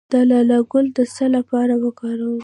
[0.11, 2.39] د لاله ګل د څه لپاره وکاروم؟